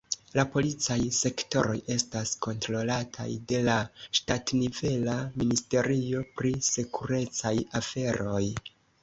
La 0.35 0.43
policaj 0.53 0.95
sektoroj 1.17 1.75
estas 1.95 2.31
kontrolataj 2.45 3.27
de 3.51 3.59
la 3.67 3.75
ŝtatnivela 4.21 5.19
ministerio 5.43 6.25
pri 6.41 6.55
sekurecaj 6.71 7.55
aferoj. 7.83 8.43